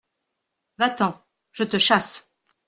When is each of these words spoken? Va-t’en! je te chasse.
Va-t’en! 0.79 1.23
je 1.51 1.63
te 1.63 1.77
chasse. 1.77 2.31